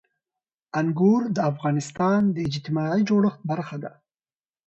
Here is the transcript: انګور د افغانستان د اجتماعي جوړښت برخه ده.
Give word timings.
انګور 0.79 1.21
د 1.35 1.37
افغانستان 1.51 2.21
د 2.35 2.37
اجتماعي 2.47 3.01
جوړښت 3.09 3.41
برخه 3.51 3.77
ده. 3.83 3.91